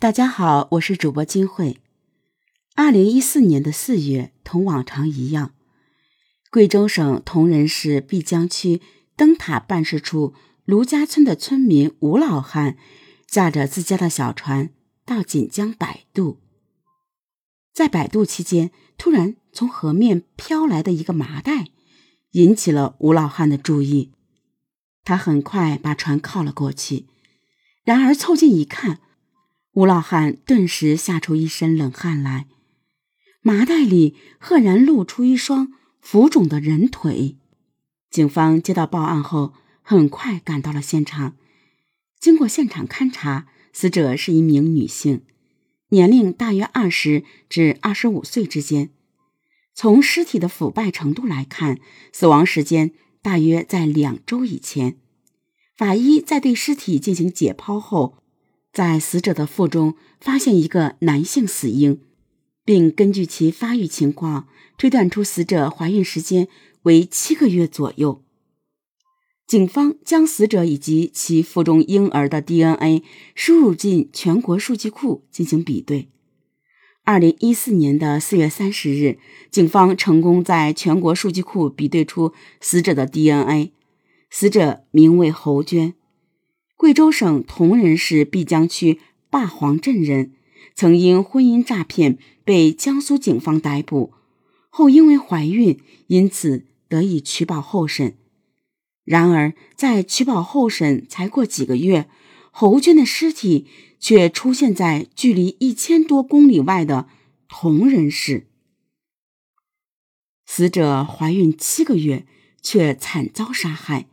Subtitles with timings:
[0.00, 1.80] 大家好，我是主播金慧。
[2.76, 5.56] 二零一四年的四月，同往常一样，
[6.52, 8.80] 贵州省铜仁市碧江区
[9.16, 10.34] 灯塔办事处
[10.64, 12.76] 卢家村的村民吴老汉
[13.26, 14.70] 驾着自家的小船
[15.04, 16.38] 到锦江摆渡。
[17.74, 21.70] 在摆渡期间，突然从河面飘来的一个麻袋
[22.34, 24.12] 引起了吴老汉的注意，
[25.02, 27.06] 他很快把船靠了过去，
[27.82, 29.00] 然而凑近一看。
[29.78, 32.48] 吴老汉顿时吓出一身冷汗来，
[33.42, 37.36] 麻袋里赫然露出一双浮肿的人腿。
[38.10, 41.36] 警方接到报案后，很快赶到了现场。
[42.18, 45.22] 经过现场勘查，死者是一名女性，
[45.90, 48.90] 年龄大约二十至二十五岁之间。
[49.74, 51.78] 从尸体的腐败程度来看，
[52.12, 52.90] 死亡时间
[53.22, 54.96] 大约在两周以前。
[55.76, 58.24] 法医在对尸体进行解剖后。
[58.72, 62.00] 在死者的腹中发现一个男性死婴，
[62.64, 66.48] 并根据其发育情况推断出死者怀孕时间
[66.82, 68.22] 为七个月左右。
[69.46, 73.02] 警方将死者以及其腹中婴儿的 DNA
[73.34, 76.08] 输入进全国数据库进行比对。
[77.04, 79.18] 二零一四年的四月三十日，
[79.50, 83.72] 警方成功在全国数据库比对出死者的 DNA，
[84.28, 85.94] 死者名为侯娟。
[86.78, 90.30] 贵州省铜仁市碧江区坝黄镇人，
[90.76, 94.12] 曾因婚姻诈骗被江苏警方逮捕，
[94.70, 98.16] 后因为怀孕，因此得以取保候审。
[99.02, 102.08] 然而，在取保候审才过几个月，
[102.52, 103.66] 侯娟的尸体
[103.98, 107.08] 却出现在距离一千多公里外的
[107.48, 108.46] 铜仁市。
[110.46, 112.24] 死者怀孕七个月，
[112.62, 114.06] 却惨遭杀害，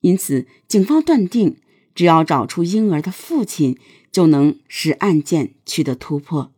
[0.00, 1.56] 因此警方断定。
[1.94, 3.78] 只要找出婴儿的父亲，
[4.10, 6.52] 就能使案件取得突破。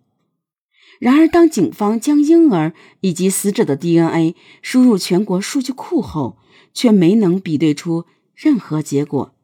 [1.01, 6.39] 然而，当警方将婴儿以及死者的 DNA 输入全国数据库后，
[6.73, 9.35] 却没能比对出任何结果。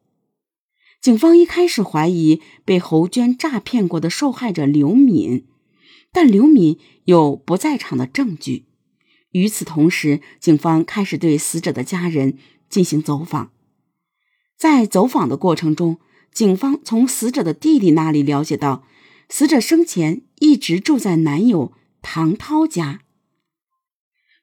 [1.00, 5.46] 警方一开始怀疑被侯娟诈骗过的受害者刘敏，
[6.12, 8.66] 但刘敏有不在场的证据。
[9.32, 12.36] 与此同时，警方开始对死者的家人
[12.68, 13.50] 进行走访。
[14.60, 15.98] 在走访的过程中，
[16.34, 18.84] 警方从死者的弟弟那里了解到，
[19.26, 21.72] 死者生前一直住在男友
[22.02, 23.00] 唐涛家。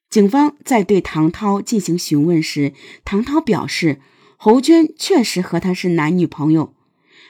[0.09, 2.73] 警方在对唐涛进行询问时，
[3.05, 4.01] 唐涛表示，
[4.37, 6.73] 侯娟确实和他是男女朋友，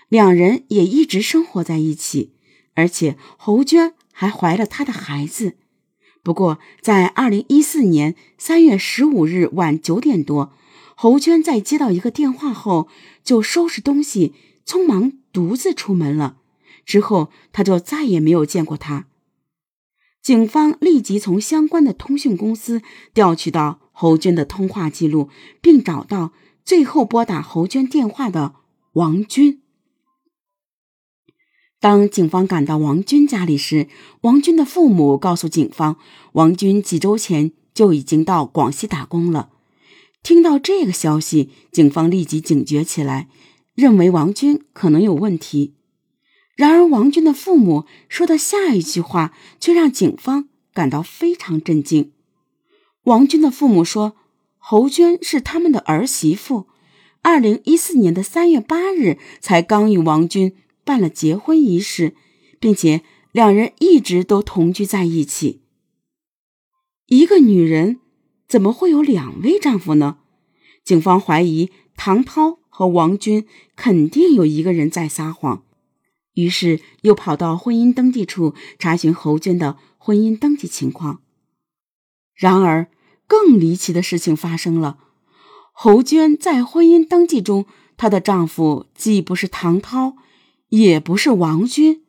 [0.08, 2.32] 两人也一直生活在一起，
[2.74, 5.58] 而且侯娟还怀了他的孩子。
[6.24, 10.54] 不过，在二零一四年三月十五日晚九点多。
[11.00, 12.88] 侯娟在接到一个电话后，
[13.24, 14.34] 就收拾东西，
[14.66, 16.38] 匆忙独自出门了。
[16.88, 19.06] 之后，他就再也没有见过他。
[20.24, 22.82] 警方立即从相关的通讯公司
[23.14, 25.30] 调取到侯娟的通话记录，
[25.62, 26.34] 并找到
[26.66, 28.56] 最后拨打侯娟电话的
[28.94, 29.62] 王军。
[31.80, 33.88] 当警方赶到王军家里时，
[34.22, 35.98] 王军的父母告诉警方，
[36.32, 39.52] 王军几周前就已经到广西打工了。
[40.28, 43.30] 听到这个消息，警方立即警觉起来，
[43.76, 45.76] 认为王军可能有问题。
[46.58, 52.12] 然而，王军的父母说的下一句话却让警方感到非常震惊。
[53.04, 54.18] 王军的父母说
[54.60, 56.68] ：“侯娟是他们的儿媳妇，
[57.22, 62.18] 二零一四年的三月八日才刚与王军办了结婚仪式，
[62.60, 63.02] 并且
[63.32, 65.62] 两人一直都同居在一起。
[67.06, 68.02] 一个女人。”
[68.48, 70.20] 怎么会有两位丈夫呢？
[70.84, 75.66] 警方怀疑唐涛和王军肯定有一个人在撒谎，
[76.34, 81.22] 于是又跑到婚姻登记处查询侯娟的婚姻登记情况。
[82.34, 82.90] 然而，
[83.28, 84.98] 更离奇的事情发生了：
[85.74, 87.66] 侯娟在婚姻登记中，
[87.98, 90.16] 她的丈夫既不是唐涛，
[90.70, 92.04] 也不是王军，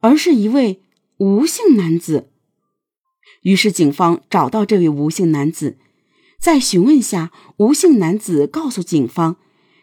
[0.00, 0.82] 而是一位
[1.16, 2.30] 吴姓男子。
[3.44, 5.76] 于是，警方找到这位吴姓男子，
[6.40, 9.36] 在询问下，吴姓男子告诉警方，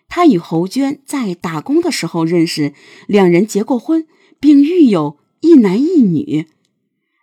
[0.10, 2.74] 他与侯娟在打工的时候认识，
[3.08, 4.08] 两人结过婚，
[4.40, 6.48] 并育有一男一女。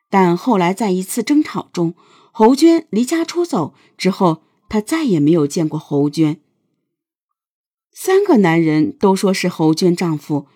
[0.08, 1.94] 但后来在一次争吵中，
[2.30, 6.40] 侯娟离家出走之后，他再也没有见过侯娟。
[7.92, 10.46] 三个男人都说是侯娟丈夫，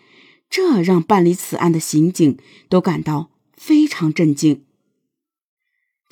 [0.48, 2.38] 这让办理此案的刑警
[2.68, 4.64] 都感到非常震惊。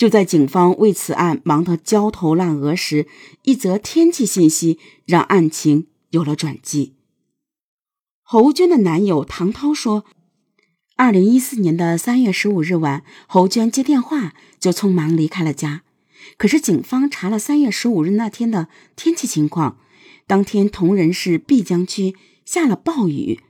[0.00, 3.06] 就在警方为此案忙得焦头烂额时，
[3.43, 6.94] 一则天气信息让案情有了转机。
[8.23, 10.06] 侯娟的男友唐涛说，
[10.97, 15.82] 二零一四年的三月十五日晚，侯娟接电话就匆忙离开了家。
[16.38, 19.76] 可是警方查了三月十五日那天的天气情况，
[20.26, 23.41] 当天铜仁市碧江区下了暴雨。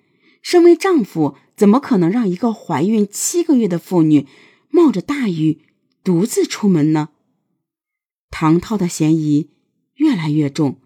[0.42, 4.26] 身为丈夫，怎么可能让一个怀孕七个月的妇女
[4.68, 5.60] 冒着大雨
[6.02, 7.10] 独自出门呢？
[8.30, 9.50] 唐涛的嫌疑
[9.94, 10.80] 越来越重，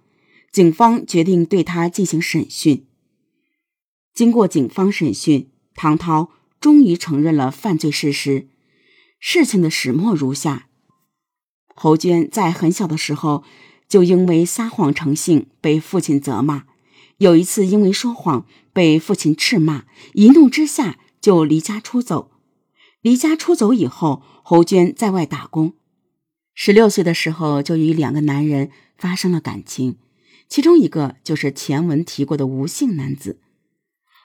[0.50, 2.86] 警方决定对他进行审讯。
[4.12, 6.30] 经过警方审讯，唐涛
[6.60, 8.48] 终于承认了犯罪事实。
[9.20, 10.68] 事情的始末如下：
[11.74, 13.44] 侯娟在很小的时候
[13.88, 16.66] 就因为撒谎成性被父亲责骂。
[17.18, 19.84] 有一次，因为说谎被父亲斥骂，
[20.14, 22.32] 一怒之下就离家出走。
[23.00, 25.72] 离家出走以后，侯娟在外打工。
[26.52, 29.96] 十六岁的时候，就与两个男人发生了感情，
[30.50, 33.40] 其中一个就是前文提过的吴姓男子。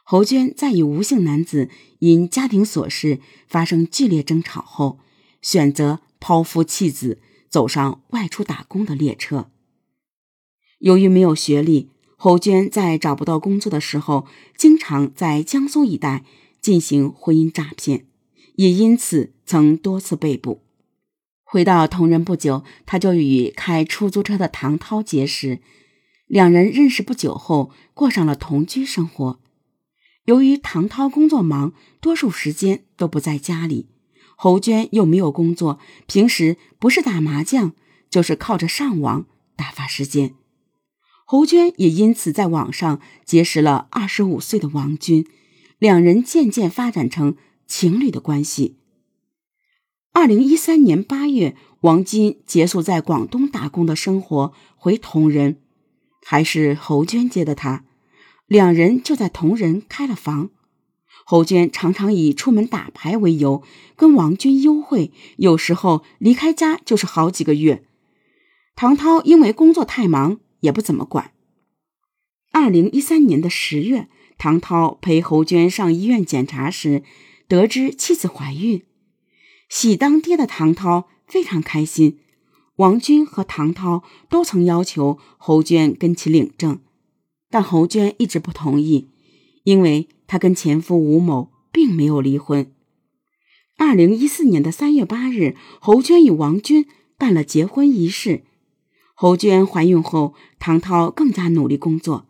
[0.03, 1.69] 侯娟在与吴姓男子
[1.99, 4.99] 因家庭琐事发生剧烈争吵后，
[5.41, 9.49] 选择抛夫弃子，走上外出打工的列车。
[10.79, 11.91] 由于没有学历。
[12.21, 14.27] 侯娟在找不到工作的时候，
[14.57, 16.25] 经常在江苏一带
[16.59, 18.07] 进行婚姻诈骗，
[18.59, 20.61] 也因此曾多次被捕。
[21.45, 25.61] 回到铜仁不久，他就与开出租车的唐涛结识，
[26.27, 29.39] 两人认识不久后过上了同居生活。
[30.25, 31.71] 由于唐涛工作忙，
[32.01, 33.87] 多数时间都不在家里，
[34.35, 37.71] 侯娟又没有工作，平时不是打麻将，
[38.09, 39.25] 就是靠着上网
[39.55, 40.35] 打发时间。
[41.25, 45.25] 侯娟也因此在网上结识了二十五岁的王军，
[45.77, 47.37] 两人渐渐发展成
[47.69, 48.75] 情侣的关系。
[50.11, 55.61] 二零一三年八月，王军结束在广东打工的生活，回铜仁，
[56.25, 57.85] 还是侯娟接的他，
[58.47, 60.49] 两人就在铜仁开了房。
[61.25, 63.63] 侯娟常常以出门打牌为由
[63.95, 67.85] 跟王军幽会，有时候离开家就是好几个月。
[68.75, 70.41] 唐涛因为工作太忙。
[70.61, 71.31] 也不怎么管。
[72.51, 77.03] 二零一三年的十月，唐涛陪侯娟上医院检查时，
[77.49, 78.83] 得知妻子怀孕，
[79.67, 82.19] 喜当爹的唐涛非常开心。
[82.75, 86.79] 王军和唐涛都曾要求侯娟跟其领证，
[87.49, 89.09] 但侯娟一直不同意，
[89.63, 92.71] 因为她跟前夫吴某并没有离婚。
[93.77, 96.85] 二零一四年的三月八日，侯娟与王军
[97.17, 98.43] 办了结婚仪式。
[99.15, 102.27] 侯娟怀孕后，唐涛更加努力工作。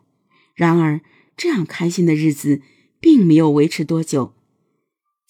[0.54, 1.02] 然而，
[1.36, 2.62] 这样开心的日子
[2.98, 4.32] 并没有维持多久。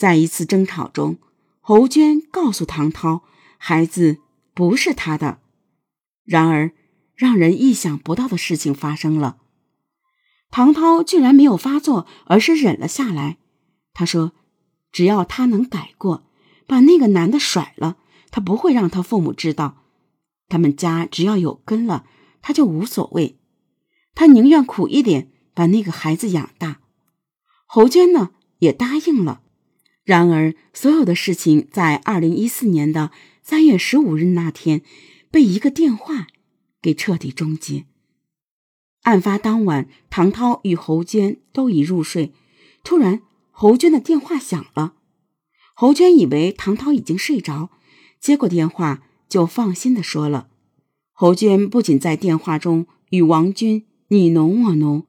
[0.00, 1.18] 在一次争吵中，
[1.60, 3.22] 侯娟告诉唐涛，
[3.58, 4.16] 孩子
[4.54, 5.40] 不是他的。
[6.24, 6.72] 然而，
[7.14, 9.36] 让人意想不到的事情发生了，
[10.50, 13.36] 唐涛居然没有发作，而是忍了下来。
[13.92, 14.32] 他说
[14.90, 16.26] ：“只要他能改过，
[16.66, 17.98] 把那个男的甩了，
[18.30, 19.82] 他不会让他父母知道。”
[20.48, 22.06] 他们家只要有根了，
[22.40, 23.38] 他就无所谓。
[24.14, 26.80] 他宁愿苦一点，把那个孩子养大。
[27.66, 28.30] 侯娟呢，
[28.60, 29.42] 也答应了。
[30.10, 33.12] 然而，所有的事情在二零一四年的
[33.44, 34.82] 三月十五日那天，
[35.30, 36.26] 被一个电话
[36.82, 37.84] 给彻底终结。
[39.02, 42.32] 案发当晚，唐涛与侯娟都已入睡，
[42.82, 43.22] 突然
[43.52, 44.94] 侯娟的电话响了。
[45.76, 47.70] 侯娟以为唐涛已经睡着，
[48.18, 49.04] 接过电话。
[49.28, 50.48] 就放心的说了，
[51.12, 55.06] 侯娟不仅在电话中与王军你侬我侬，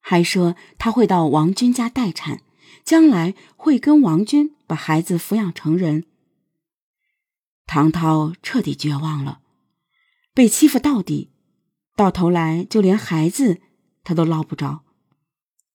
[0.00, 2.40] 还说她会到王军家待产，
[2.84, 6.04] 将来会跟王军把孩子抚养成人。
[7.66, 9.40] 唐涛彻底绝望了，
[10.34, 11.30] 被欺负到底，
[11.94, 13.60] 到头来就连孩子
[14.02, 14.84] 他都捞不着。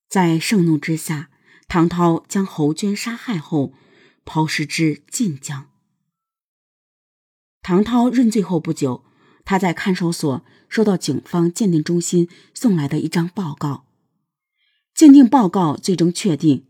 [0.09, 1.29] 在盛怒之下，
[1.67, 3.74] 唐涛将侯娟杀害后，
[4.25, 5.69] 抛尸至晋江。
[7.62, 9.03] 唐涛认罪后不久，
[9.43, 13.85] 他在看守所收到警方鉴定中心送来的一张报告。
[14.93, 16.65] 鉴定报告最终确定，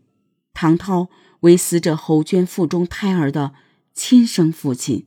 [0.56, 1.10] 唐涛
[1.40, 3.52] 为死者侯娟腹中胎儿的
[3.92, 5.06] 亲生父亲。